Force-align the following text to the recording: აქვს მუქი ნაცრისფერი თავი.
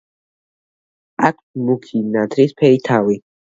აქვს 1.31 1.47
მუქი 1.67 2.05
ნაცრისფერი 2.17 2.85
თავი. 2.93 3.23